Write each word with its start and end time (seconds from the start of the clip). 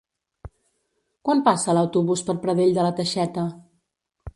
Quan 1.29 1.45
passa 1.49 1.77
l'autobús 1.81 2.27
per 2.31 2.37
Pradell 2.47 2.77
de 2.79 2.91
la 2.91 2.99
Teixeta? 3.03 3.51